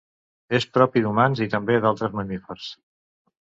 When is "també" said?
1.57-1.77